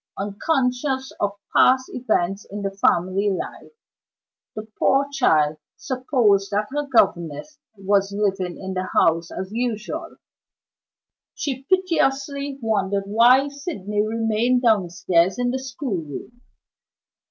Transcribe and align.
Unconscious 0.17 1.11
of 1.19 1.33
past 1.55 1.87
events 1.93 2.43
in 2.49 2.63
the 2.63 2.71
family 2.71 3.29
life, 3.29 3.71
the 4.55 4.65
poor 4.79 5.05
child 5.11 5.57
supposed 5.77 6.49
that 6.49 6.65
her 6.71 6.87
governess 6.87 7.59
was 7.75 8.11
living 8.11 8.57
in 8.57 8.73
the 8.73 8.89
house 8.95 9.29
as 9.29 9.51
usual. 9.51 10.15
She 11.35 11.65
piteously 11.65 12.57
wondered 12.63 13.03
why 13.05 13.49
Sydney 13.49 14.01
remained 14.01 14.63
downstairs 14.63 15.37
in 15.37 15.51
the 15.51 15.59
schoolroom. 15.59 16.41